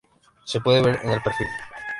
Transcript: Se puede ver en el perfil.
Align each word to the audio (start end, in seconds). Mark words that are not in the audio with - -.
Se 0.45 0.59
puede 0.59 0.81
ver 0.81 0.99
en 1.03 1.11
el 1.11 1.21
perfil. 1.21 1.45